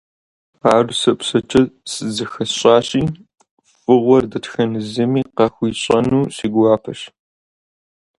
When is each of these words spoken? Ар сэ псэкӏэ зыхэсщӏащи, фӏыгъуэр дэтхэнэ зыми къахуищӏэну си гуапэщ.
Ар 0.73 0.87
сэ 0.99 1.11
псэкӏэ 1.17 1.61
зыхэсщӏащи, 2.15 3.01
фӏыгъуэр 3.79 4.23
дэтхэнэ 4.31 4.79
зыми 4.91 5.21
къахуищӏэну 5.35 6.31
си 6.35 6.47
гуапэщ. 6.53 7.01